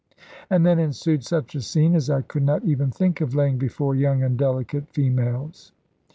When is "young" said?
3.93-4.23